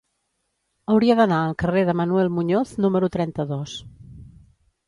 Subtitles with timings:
[0.93, 3.77] Hauria d'anar al carrer de Manuel Muñoz número trenta-dos.